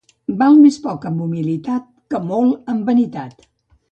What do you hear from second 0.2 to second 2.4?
Val més poc amb humilitat que